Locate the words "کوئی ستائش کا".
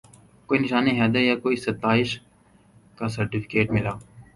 1.43-3.07